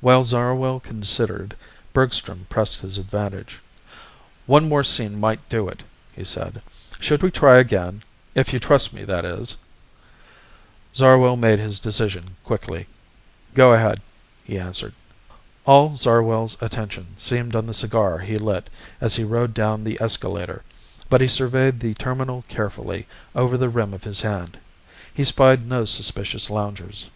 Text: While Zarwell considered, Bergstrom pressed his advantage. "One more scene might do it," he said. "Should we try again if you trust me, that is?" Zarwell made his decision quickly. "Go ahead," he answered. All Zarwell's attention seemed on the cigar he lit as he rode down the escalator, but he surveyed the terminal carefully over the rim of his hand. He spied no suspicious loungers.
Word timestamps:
While 0.00 0.24
Zarwell 0.24 0.80
considered, 0.80 1.54
Bergstrom 1.92 2.46
pressed 2.48 2.80
his 2.80 2.96
advantage. 2.96 3.60
"One 4.46 4.66
more 4.66 4.82
scene 4.82 5.20
might 5.20 5.46
do 5.50 5.68
it," 5.68 5.82
he 6.14 6.24
said. 6.24 6.62
"Should 7.00 7.22
we 7.22 7.30
try 7.30 7.58
again 7.58 8.02
if 8.34 8.54
you 8.54 8.58
trust 8.60 8.94
me, 8.94 9.04
that 9.04 9.26
is?" 9.26 9.58
Zarwell 10.94 11.36
made 11.36 11.58
his 11.58 11.80
decision 11.80 12.36
quickly. 12.44 12.86
"Go 13.52 13.74
ahead," 13.74 14.00
he 14.42 14.58
answered. 14.58 14.94
All 15.66 15.96
Zarwell's 15.96 16.56
attention 16.62 17.08
seemed 17.18 17.54
on 17.54 17.66
the 17.66 17.74
cigar 17.74 18.20
he 18.20 18.38
lit 18.38 18.70
as 19.02 19.16
he 19.16 19.22
rode 19.24 19.52
down 19.52 19.84
the 19.84 20.00
escalator, 20.00 20.62
but 21.10 21.20
he 21.20 21.28
surveyed 21.28 21.80
the 21.80 21.92
terminal 21.92 22.42
carefully 22.48 23.06
over 23.34 23.58
the 23.58 23.68
rim 23.68 23.92
of 23.92 24.04
his 24.04 24.22
hand. 24.22 24.58
He 25.12 25.24
spied 25.24 25.66
no 25.66 25.84
suspicious 25.84 26.48
loungers. 26.48 27.10